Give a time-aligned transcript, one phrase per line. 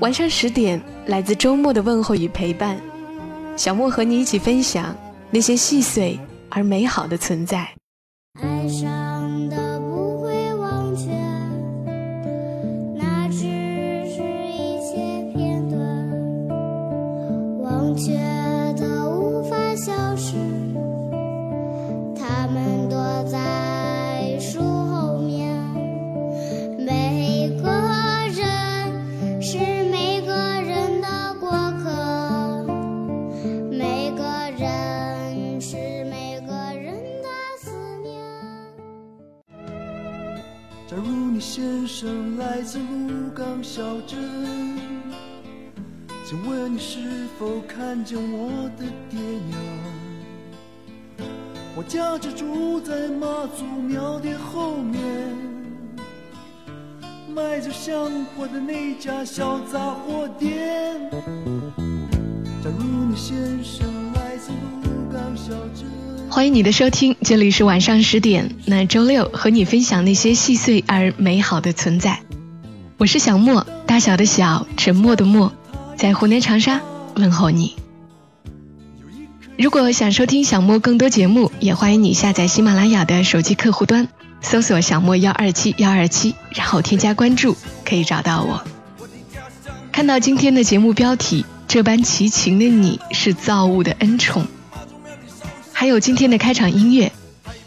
[0.00, 2.78] 晚上十点，来自周末的问候与陪伴，
[3.56, 4.94] 小莫和你一起分享
[5.30, 6.18] 那些细碎
[6.50, 7.66] 而美好的存在。
[8.40, 11.10] 爱上的不会忘却，
[12.94, 14.20] 那只是
[14.52, 14.96] 一些
[15.34, 15.78] 片段，
[17.62, 18.12] 忘却
[47.86, 49.60] 看见我的爹娘？
[51.76, 55.00] 我家就住在妈祖庙的后面，
[57.32, 61.00] 卖着香火的那家小杂货店。
[62.60, 64.50] 假如你先生来自
[64.82, 65.86] 鹿港小镇。
[66.28, 68.50] 欢迎你的收听，这里是晚上十点。
[68.66, 72.18] 那周六和你分享那些细碎而美好的存在。
[72.98, 75.52] 我是小莫，大小的小，沉默的默，
[75.96, 76.80] 在湖南长沙
[77.16, 77.74] 问候你。
[79.58, 84.08] 如果想收听小莫更多节目，也欢迎你下载喜马拉雅的手机客户端，
[84.42, 88.62] 搜索小莫幺二七幺二七，然后添加关注，可以找到我。
[89.92, 94.46] 看到今天的节目标题，这般齐情的你是造物的恩宠。
[95.72, 97.12] 还有今天的开场音乐，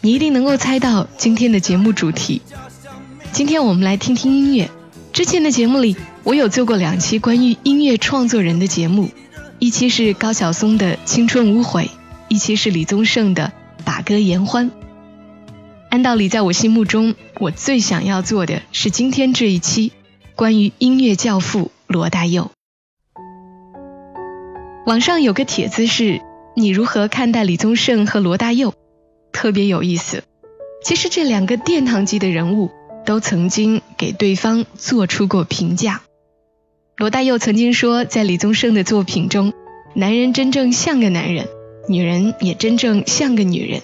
[0.00, 2.40] 你一定能够猜到今天的节目主题。
[3.32, 4.70] 今天我们来听听音乐。
[5.12, 9.10] 之前的节目里，我有做过两期关于音乐创作人的节目，
[9.60, 11.84] 一期是高晓松的《青春无悔》，
[12.28, 13.52] 一期是李宗盛的
[13.84, 14.70] 《把歌言欢》。
[15.90, 19.92] 按道理，在我心目中，我最想要做的是今天这一期
[20.34, 22.50] 关于音乐教父罗大佑。
[24.86, 26.22] 网上有个帖子是。
[26.56, 28.74] 你如何看待李宗盛和罗大佑？
[29.32, 30.24] 特别有意思。
[30.82, 32.70] 其实这两个殿堂级的人物
[33.06, 36.02] 都曾经给对方做出过评价。
[37.00, 39.54] 罗大佑曾经说，在李宗盛的作品中，
[39.94, 41.48] 男人真正像个男人，
[41.88, 43.80] 女人也真正像个女人。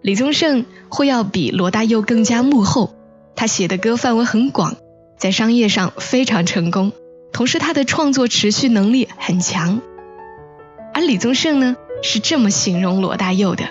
[0.00, 2.94] 李宗盛会要比罗大佑更加幕后，
[3.34, 4.76] 他写的歌范围很广，
[5.18, 6.92] 在商业上非常成功，
[7.32, 9.80] 同时他的创作持续能力很强。
[10.94, 11.74] 而李宗盛呢？
[12.00, 13.64] 是这么形容罗大佑的：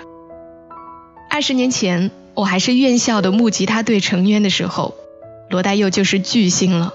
[1.30, 4.94] 二十年前，我还是院校的木吉他队成员的时候，
[5.48, 6.92] 罗大佑就是巨星了。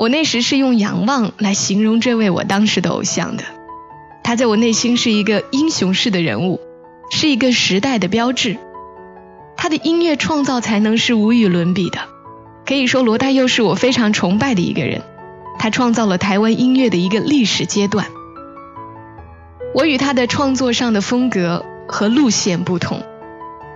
[0.00, 3.44] 我那时是用仰望来形容这位我当时的偶像的。
[4.24, 6.58] 他在我内心是一个英雄式的人物，
[7.10, 8.56] 是一个时代的标志。
[9.58, 11.98] 他的音乐创造才能是无与伦比的，
[12.64, 15.02] 可以说罗大佑是我非常崇拜的一个人。
[15.58, 18.06] 他创造了台湾音乐的一个历史阶段。
[19.74, 23.02] 我与他的创作上的风格和路线不同，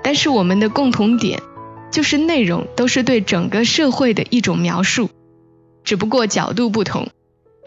[0.02, 1.42] 但是我们的共同点
[1.91, 5.10] 就是内容都是对整个社会的一种描述，
[5.84, 7.09] 只不过角度不同。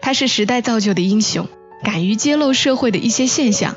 [0.00, 1.46] 他是时代造就的英雄，
[1.82, 3.76] 敢于揭露社会的一些现象，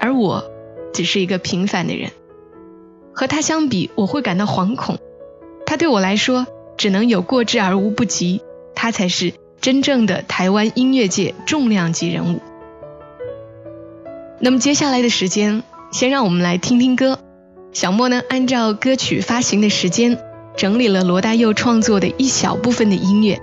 [0.00, 0.50] 而我
[0.92, 2.10] 只是一个平凡的人。
[3.14, 4.98] 和他相比，我会感到惶恐。
[5.66, 8.40] 他对我来说只能有过之而无不及，
[8.74, 12.40] 他才是真正的台湾音乐界重量级人物。
[14.40, 15.62] 那么接下来的时间，
[15.92, 17.18] 先让我们来听听歌。
[17.72, 20.18] 小莫呢，按照歌曲发行的时间，
[20.56, 23.40] 整理了罗大佑创作的一小部分的音乐，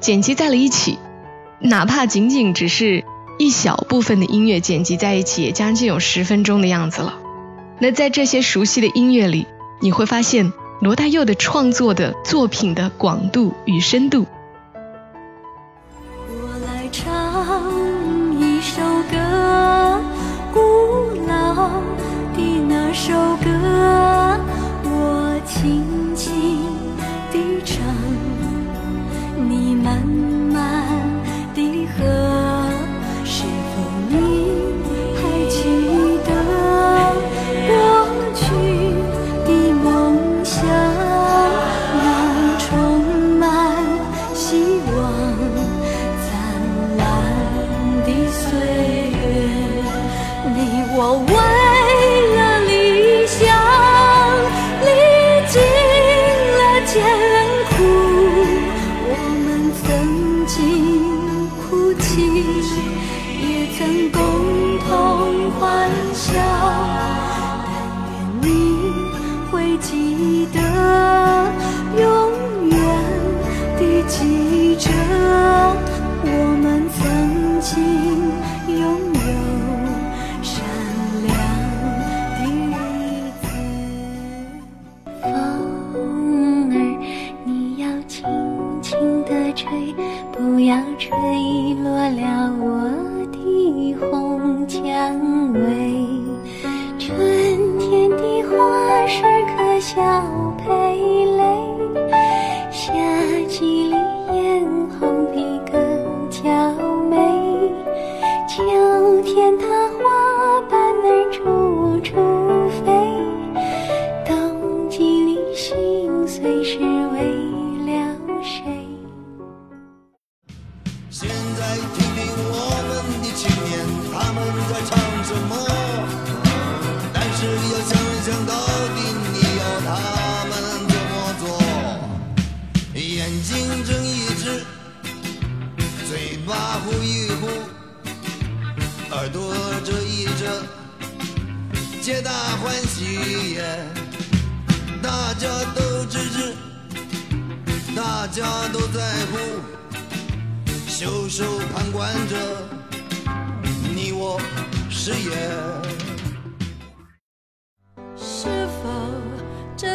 [0.00, 0.98] 剪辑在了一起。
[1.58, 3.04] 哪怕仅仅只是
[3.38, 7.18] 一小部分的音乐剪辑在一起，也将近有十分钟的样子了。
[7.78, 9.46] 那在这些熟悉的音乐里，
[9.80, 14.26] 你会发现罗大佑的创作的作品的广度与深度。
[16.28, 17.04] 我来唱
[18.38, 20.00] 一首歌。
[20.52, 20.60] 古
[21.26, 21.68] 老
[22.34, 24.40] 的那首歌，
[24.84, 25.84] 我轻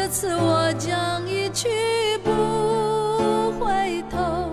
[0.04, 1.68] 这次我将一去
[2.24, 4.50] 不回头，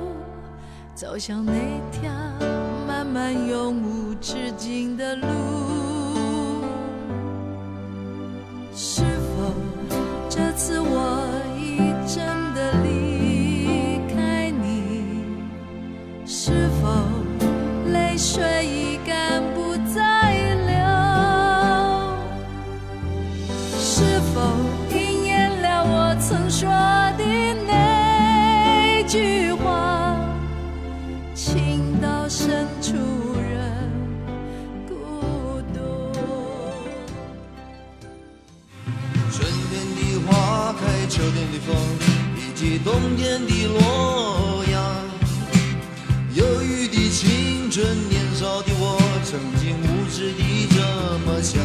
[0.94, 1.52] 走向那
[1.92, 2.12] 条
[2.88, 5.28] 漫漫永无止境的路？
[8.76, 9.52] 是否
[10.30, 15.24] 这次我已真的离开你？
[16.28, 16.88] 是否
[17.92, 18.79] 泪水已
[41.52, 41.76] 的风，
[42.38, 44.76] 以及冬天的洛阳。
[46.36, 50.78] 忧郁的青春，年少的我，曾经无知地这
[51.26, 51.60] 么想。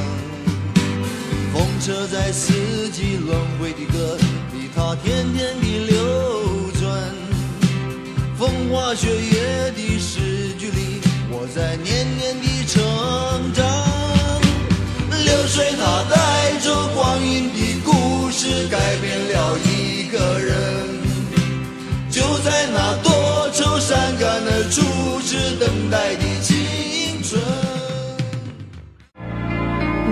[1.52, 2.52] 风车在四
[2.90, 4.16] 季轮回的歌
[4.52, 6.82] 里，它天天地流转。
[8.36, 11.00] 风花雪月的诗句里，
[11.30, 12.82] 我在年年的成
[13.52, 13.62] 长。
[15.24, 19.68] 流水它带着光阴的故事，改变了一
[20.14, 20.54] 个人。
[22.10, 27.42] 就在那多愁善感的初次等待的青春。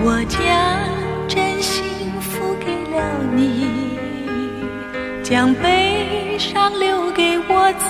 [0.05, 0.37] 我将
[1.29, 1.81] 真心
[2.19, 2.97] 付给了
[3.33, 3.65] 你，
[5.23, 7.85] 将悲伤留给我自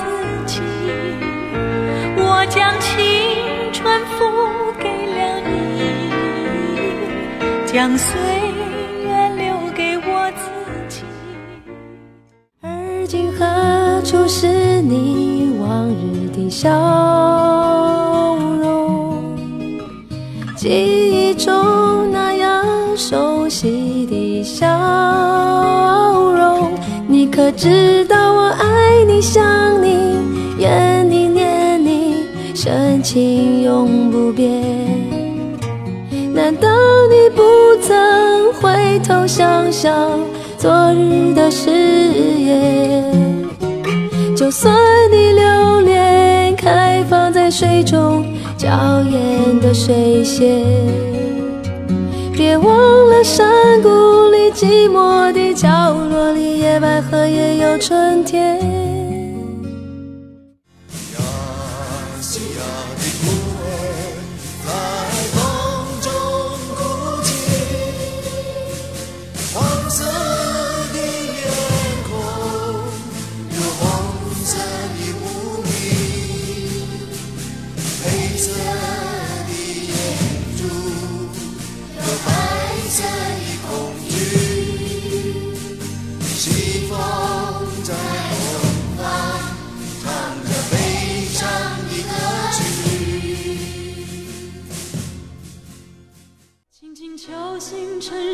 [0.45, 0.61] 己。
[2.15, 2.93] 我将青
[3.73, 4.21] 春付
[4.79, 5.51] 给了你，
[7.65, 8.11] 将岁
[14.13, 16.69] 就是你往日的笑
[18.61, 19.17] 容？
[20.55, 22.63] 记忆中那样
[22.95, 24.67] 熟悉的笑
[26.31, 26.73] 容，
[27.07, 29.43] 你可知道我爱你、想
[29.81, 30.19] 你、
[30.59, 32.17] 怨你、念你，
[32.53, 34.63] 深情永不变。
[36.31, 36.69] 难道
[37.09, 37.41] 你不
[37.81, 39.91] 曾回头想想
[40.55, 43.02] 昨日的誓言？
[44.35, 44.75] 就算
[45.11, 48.25] 你留恋开放在水中
[48.57, 48.67] 娇
[49.01, 50.65] 艳的水仙，
[52.33, 53.89] 别忘了山谷
[54.29, 58.82] 里寂寞的角落里，野百合也有春天。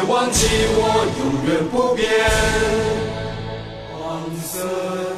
[0.00, 2.08] 别忘记我永远不变。
[3.90, 5.17] 黄色。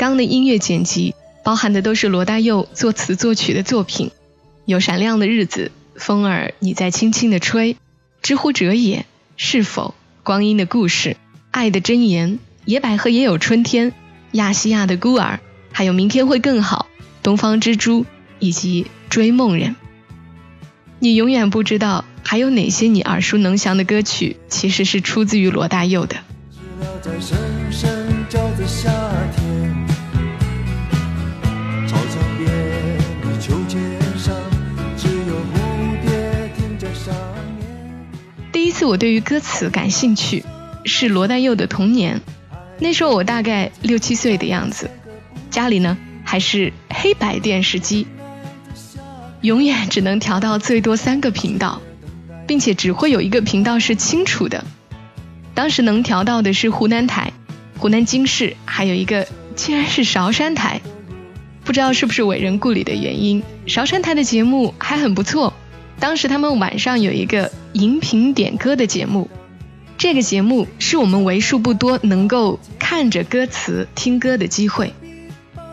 [0.00, 1.14] 刚的音乐剪辑
[1.44, 4.10] 包含的都是罗大佑作词作曲的作品，
[4.64, 7.74] 有《闪亮的日子》《风儿你在轻轻的吹》
[8.22, 8.96] 《知乎者也》
[9.36, 9.88] 《是否》
[10.24, 11.10] 《光阴的故事》
[11.50, 12.30] 《爱的箴言》
[12.64, 13.90] 《野百合也有春天》
[14.32, 15.34] 《亚细亚的孤儿》，
[15.70, 16.86] 还有《明天会更好》
[17.22, 18.04] 《东方之珠》
[18.38, 19.72] 以及《追梦人》。
[20.98, 26.16] 你永远不知道还有哪些你耳熟能详的歌曲其实是出自于罗大佑的。
[38.70, 40.44] 一次我对于歌词感兴趣
[40.84, 42.18] 是罗大佑的《童年》，
[42.78, 44.88] 那时候我大概六七岁的样子，
[45.50, 48.06] 家里呢还是黑白电视机，
[49.40, 51.82] 永远只能调到最多三个频道，
[52.46, 54.64] 并且只会有一个频道是清楚的。
[55.52, 57.32] 当时能调到的是湖南台、
[57.76, 60.80] 湖南经视，还有一个竟然是韶山台。
[61.64, 65.54] 不知道是不是伟人故里的原因，韶山台的节目还很不错。
[66.00, 69.28] 当时他们晚上有一个荧屏点歌的节目，
[69.98, 74.94] 这个节目是我们为数不多能够看着歌词听歌的机会，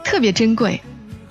[0.04, 0.82] 特别珍贵。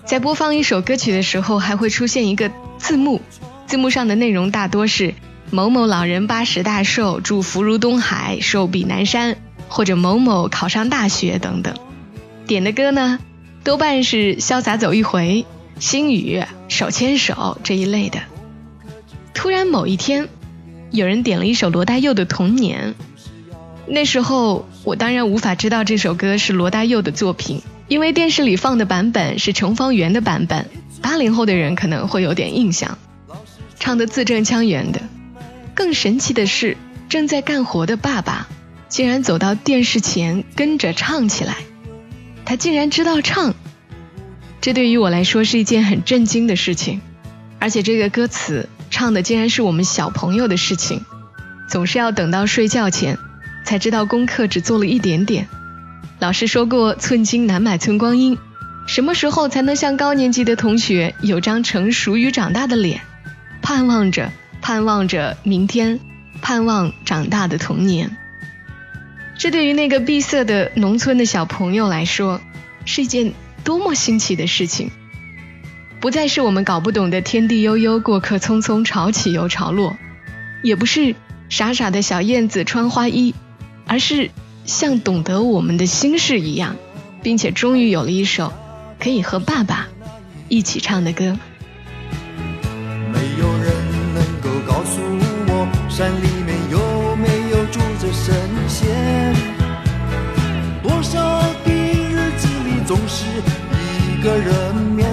[0.06, 3.20] 在播放一首歌曲的时候，还会出现一个字幕，
[3.66, 5.14] 字幕上的内容大多是
[5.50, 9.36] 某某老人八十大寿，祝福如东海，寿比南山，
[9.68, 11.74] 或者某某考上大学等等。
[12.46, 13.18] 点的歌呢，
[13.62, 15.44] 多半是潇洒走一回、
[15.80, 18.20] 心语、手牵手这一类的。
[19.36, 20.30] 突然某一天，
[20.90, 22.94] 有人点了一首罗大佑的《童年》。
[23.86, 30.66] 那时候我当然无法知道这首歌是罗大佑的作品，因为电视里放的版本是程方圆的版本。
[31.02, 32.96] 八零后的人可能会有点印象，
[33.78, 35.02] 唱的字正腔圆的。
[35.74, 36.78] 更神奇的是，
[37.10, 38.48] 正在干活的爸爸
[38.88, 41.58] 竟然走到电视前跟着唱起来，
[42.46, 43.54] 他竟然知道唱。
[44.62, 47.02] 这对于我来说是一件很震惊的事情，
[47.58, 48.70] 而且这个歌词。
[48.90, 51.04] 唱的竟然是我们小朋友的事情，
[51.68, 53.18] 总是要等到睡觉前
[53.64, 55.48] 才知道功课只做了一点点。
[56.18, 58.38] 老师说过“寸金难买寸光阴”，
[58.88, 63.02] 什么时候才能像高年级的同学有张成熟与长大的脸？
[63.60, 66.00] 盼望着，盼望着明天，
[66.40, 68.16] 盼望长大的童年。
[69.36, 72.40] 这对于那个闭塞的农村的小朋友来说，
[72.86, 74.90] 是一件多么新奇的事情。
[76.00, 79.96] 不再是我们搞不懂的天地悠悠，过客匆匆，潮起又潮落；
[80.62, 81.16] 也不是
[81.48, 83.34] 傻傻的小燕子穿花衣，
[83.86, 84.30] 而是
[84.64, 86.76] 像懂得我们的心事一样，
[87.22, 88.52] 并且终于有了一首
[89.00, 89.88] 可以和爸爸
[90.48, 91.36] 一起唱的歌。
[93.12, 93.72] 没有人
[94.14, 95.00] 能够告诉
[95.48, 98.34] 我山里面有没有住着神
[98.68, 99.34] 仙？
[100.82, 101.18] 多少
[101.64, 103.24] 的日子里，总是
[104.12, 105.05] 一个人面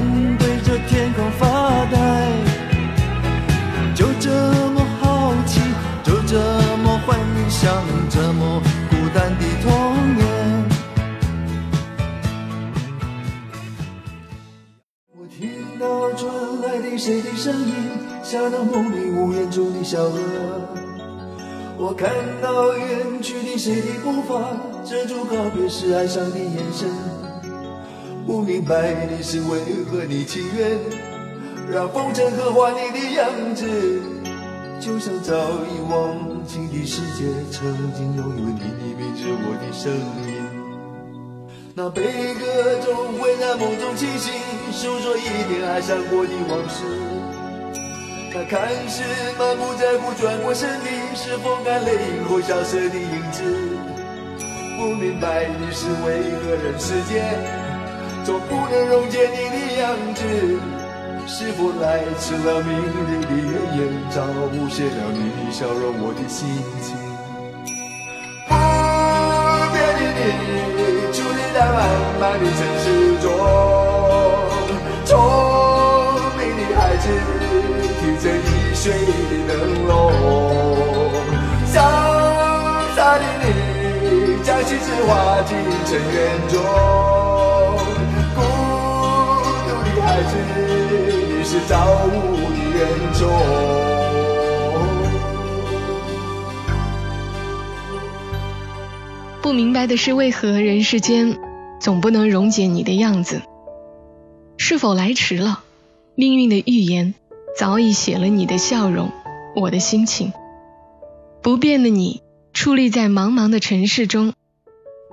[18.34, 20.18] 像那梦里呜咽中的小河。
[21.78, 22.10] 我看
[22.42, 26.90] 到远去的谁的步伐，遮住告别时哀伤的眼神。
[28.26, 30.80] 不明白的是为何你情愿
[31.72, 33.68] 让风尘刻画你的样子，
[34.80, 35.36] 就像早
[35.70, 39.94] 已忘情的世界，曾经拥有你的名字，我的声
[40.26, 40.42] 音。
[41.76, 42.02] 那悲
[42.34, 44.34] 歌总会在梦中清醒，
[44.72, 45.22] 诉说一
[45.54, 46.84] 点爱上过的往事。
[48.36, 49.04] 那看似
[49.38, 53.44] 满不在乎转过身的，是风干泪影后消失的影子。
[54.76, 57.38] 不明白的是为何人世间
[58.26, 60.24] 总不能溶解你的样子？
[61.28, 66.50] 是否来迟了明日的月圆，早无限了你的笑容，我的心
[66.82, 66.98] 情。
[68.50, 68.52] 不
[69.72, 70.82] 变的你，
[71.14, 71.80] 伫立在漫
[72.20, 72.86] 漫的城市
[73.22, 73.26] 中，
[78.84, 80.12] 着易碎的灯笼，
[81.66, 81.76] 潇
[82.94, 86.62] 洒的你将心事化进尘缘中，
[88.36, 88.42] 孤
[89.64, 90.32] 独的孩子，
[91.38, 91.72] 你是造
[92.08, 92.12] 物
[92.52, 93.22] 的恩宠。
[99.42, 101.38] 不明白的是，为何人世间
[101.80, 103.42] 总不能溶解你的样子？
[104.58, 105.62] 是否来迟了？
[106.16, 107.16] 命运的预言
[107.56, 109.12] 早已写了你的笑容，
[109.56, 110.34] 我的心情。
[111.42, 114.34] 不变的你，矗立在茫茫的城市中，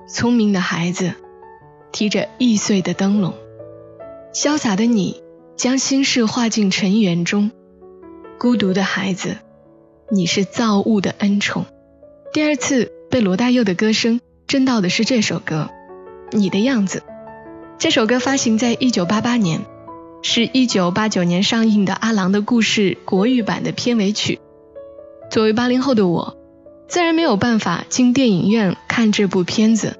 [0.07, 1.13] 聪明的孩子
[1.91, 3.35] 提着易碎的灯笼，
[4.33, 5.21] 潇洒的你
[5.55, 7.51] 将心事化进尘缘中，
[8.39, 9.37] 孤独的孩子，
[10.09, 11.65] 你是造物的恩宠。
[12.33, 15.69] 第二次被罗大佑的歌声震到的是这首歌
[16.37, 16.99] 《你的样子》。
[17.77, 19.61] 这首歌发行在1988年，
[20.23, 24.39] 是一九八九年上映的《阿郎的故事》国语版的片尾曲。
[25.31, 26.37] 作为八零后的我，
[26.87, 29.97] 自然没有办法进电影院看这部片子。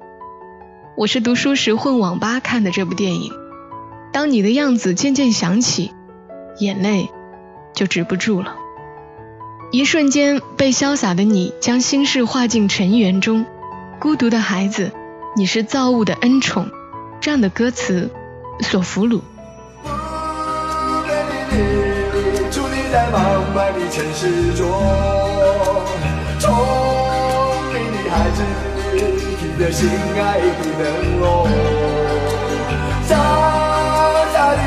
[0.96, 3.32] 我是读书时混网吧看的这部电影。
[4.12, 5.90] 当你的样子渐渐响起，
[6.58, 7.10] 眼泪
[7.74, 8.54] 就止不住了。
[9.72, 13.44] 一瞬间，被潇洒的你将心事化进尘缘中，
[13.98, 14.92] 孤独的孩子，
[15.34, 16.70] 你是造物的恩宠。
[17.20, 18.10] 这样的歌词
[18.60, 19.22] 所俘虏。
[22.92, 23.16] 在茫
[23.56, 24.68] 茫的城市中，
[26.38, 26.52] 聪
[27.72, 28.44] 明的孩子
[29.40, 30.44] 提着心爱的
[30.78, 30.84] 灯
[31.18, 31.48] 笼，
[33.08, 33.16] 傻
[34.34, 34.60] 傻的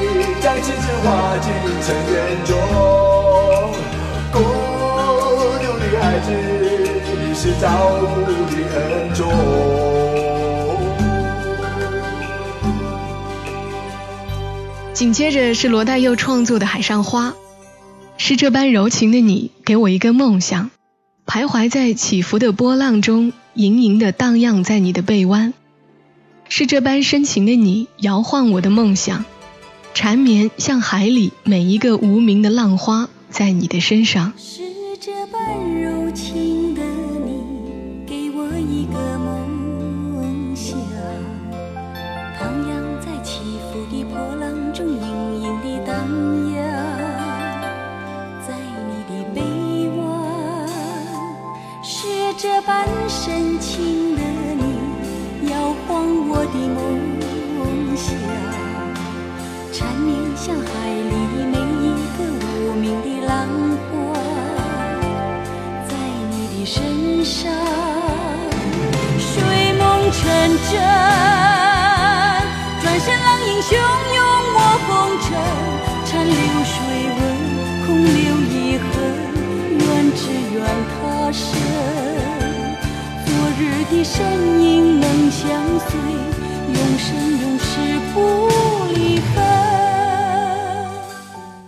[0.00, 0.02] 你
[0.40, 1.06] 将心事化
[1.42, 2.56] 进尘缘中，
[4.32, 4.38] 孤
[5.60, 6.32] 独的孩子，
[7.20, 7.68] 你是造
[8.00, 8.02] 物
[8.48, 8.80] 的恩
[9.14, 9.20] 宠。
[14.94, 17.28] 紧接着是罗大佑创作的《海上花》，
[18.24, 20.70] 是这般柔情的你给我一个梦想，
[21.26, 25.52] 徘徊在起伏的波浪中，盈盈的荡漾在你的背弯。
[26.48, 29.24] 是这般深情的你摇晃我的梦想，
[29.92, 34.32] 缠绵像海里每一个无名的浪花，在你的身上。
[34.38, 34.62] 是
[35.00, 36.80] 这般柔情的
[37.26, 40.78] 你，给我一个梦想，
[42.38, 43.40] 徜徉在起
[43.72, 44.86] 伏的波浪中，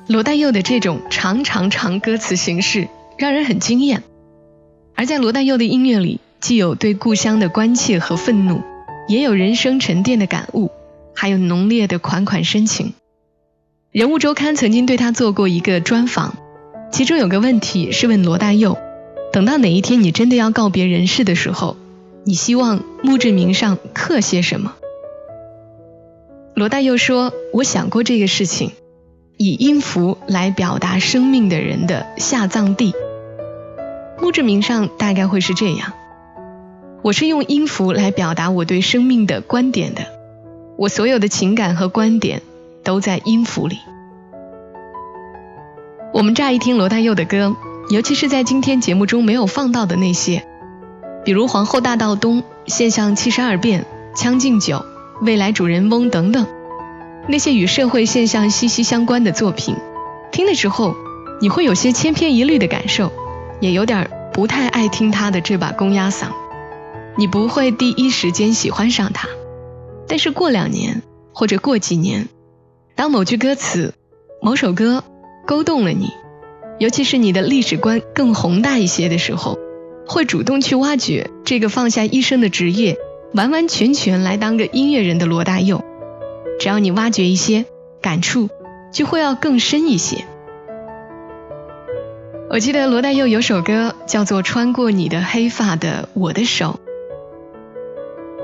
[0.07, 4.03] 罗大佑的这种长长长歌词形式让人很惊艳，
[4.95, 8.61] 而在罗大佑的音乐里，既有对故乡的关切和愤怒，
[9.09, 10.71] 也有人生沉淀的感悟，
[11.15, 12.93] 还有浓烈的款款深情。
[13.93, 16.37] 人物周刊曾经对他做过一个专访，
[16.93, 18.77] 其中有个问题是问罗大佑：
[19.33, 21.79] 等到哪一天你真的要告别人世的时候，
[22.25, 24.75] 你希望墓志铭上刻些什么？
[26.55, 28.73] 罗大佑说：“我想过这个事情，
[29.37, 32.93] 以音符来表达生命的人的下葬地。
[34.21, 35.93] 墓志铭上大概会是这样：
[37.03, 40.03] 我是用音符来表达我对生命的观点的，
[40.77, 42.43] 我所有的情感和观点
[42.83, 43.79] 都在音符里。”
[46.15, 47.57] 我们乍一听罗大佑的歌，
[47.91, 50.45] 尤其是在今天节目中没有放到的那些，
[51.25, 53.81] 比如《皇后大道东》《现象七十二变》
[54.15, 54.77] 《将进酒》。
[55.21, 56.45] 未来主人翁等等，
[57.27, 59.77] 那些与社会现象息息相关的作品，
[60.31, 60.95] 听的时候
[61.41, 63.11] 你会有些千篇一律的感受，
[63.61, 66.27] 也有点不太爱听他的这把公鸭嗓，
[67.17, 69.29] 你不会第一时间喜欢上他，
[70.07, 72.29] 但是过两年或者过几年，
[72.95, 73.95] 当某句歌词、
[74.43, 75.03] 某首歌
[75.47, 76.11] 勾动了你，
[76.79, 79.59] 尤其是你的历史观更宏大一些的时候，
[80.07, 82.99] 会主动去挖掘这个放下一生的职业。
[83.35, 85.83] 完完全全来当个音乐人的罗大佑，
[86.59, 87.67] 只要你挖掘一些
[88.01, 88.49] 感触，
[88.93, 90.25] 就会要更深一些。
[92.51, 96.79] 我记得罗大佑有首歌叫做《穿过你的黑发的我的手》，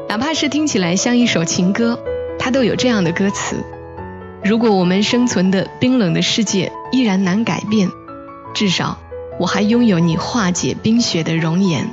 [0.09, 2.01] 哪怕是听起来像一首情歌，
[2.39, 3.57] 它都有这样的歌词：
[4.43, 7.89] 如果我们生存的冰冷的世界依然难改变，
[8.53, 8.99] 至少
[9.39, 11.89] 我还拥有你化解冰雪的容颜。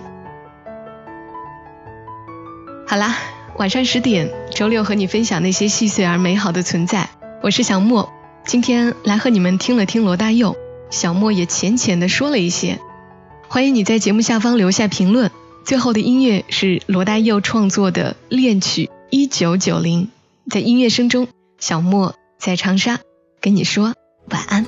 [2.88, 3.16] 好啦，
[3.58, 7.12] 晚上十点，周六和你分享那些细碎而美好的存在。
[7.43, 8.12] 我是小莫，
[8.43, 10.56] 今天来和你们听了听罗大佑，
[10.89, 12.80] 小莫也浅浅的说了一些。
[13.48, 15.30] 欢迎你在节目下方留下评论。
[15.63, 20.10] 最后的音乐是罗大佑创作的恋曲一九九零，
[20.50, 21.28] 在音乐声中，
[21.60, 22.98] 小莫在长沙
[23.39, 23.93] 跟你说
[24.32, 24.65] 晚安。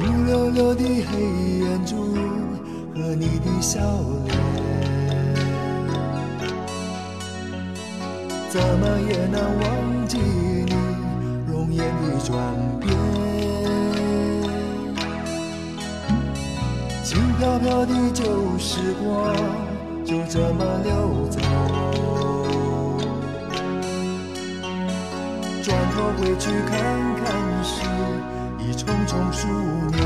[0.00, 1.94] 乌溜溜的黑眼珠
[2.96, 3.78] 和你的笑
[4.26, 4.89] 脸。
[8.50, 10.74] 怎么也难忘记你
[11.46, 12.36] 容颜的转
[12.80, 12.90] 变，
[17.04, 18.24] 轻飘飘的旧
[18.58, 19.32] 时光
[20.04, 21.38] 就这么溜走，
[25.62, 26.74] 转头回去看
[27.22, 27.24] 看
[27.62, 27.84] 时，
[28.58, 29.46] 已匆匆数
[29.92, 29.98] 年。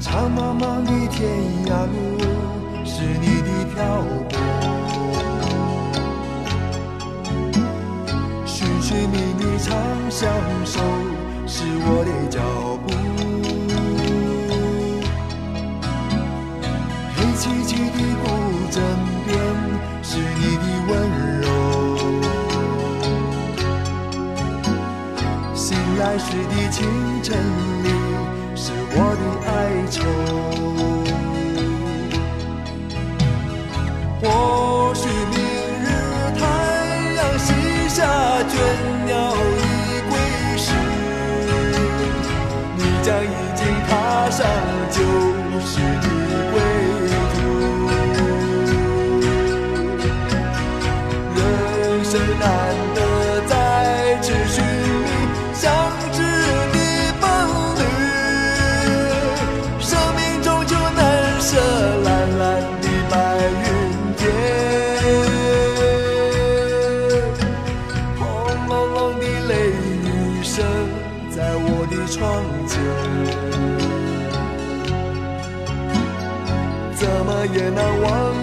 [0.00, 1.22] 长茫茫的天
[1.66, 1.94] 涯路。
[2.86, 3.40] 是你
[3.74, 3.82] 漂
[4.28, 4.32] 泊，
[8.46, 9.74] 寻寻觅觅长
[10.08, 10.30] 相
[10.64, 10.80] 守，
[11.44, 12.38] 是我的脚
[12.86, 12.86] 步。
[17.16, 18.24] 黑漆漆的古
[18.70, 18.76] 镇
[19.26, 19.34] 边，
[20.04, 20.08] 是
[20.38, 20.90] 你的温
[21.40, 21.44] 柔。
[25.52, 25.66] 醒
[25.98, 26.78] 来时的清
[27.24, 27.36] 晨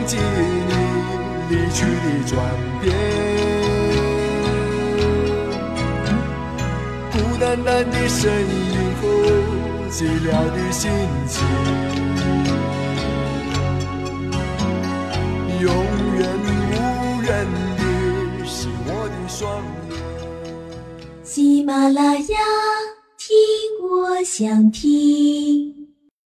[0.05, 0.73] 记你
[1.49, 2.31] 离去的转
[2.81, 2.85] 变。
[7.11, 9.03] 孤单单的身影和
[9.89, 10.89] 寂寥的心
[11.27, 11.33] 情。
[15.61, 15.65] 永
[16.17, 17.29] 远无人
[17.77, 17.81] 的
[18.45, 19.39] 是我的双
[19.89, 19.93] 眼。
[21.23, 22.37] 喜马拉雅，
[23.17, 23.29] 听
[23.81, 25.70] 我想听。